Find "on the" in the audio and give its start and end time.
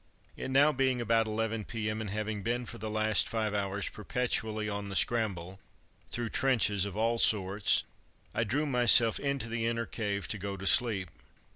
4.67-4.95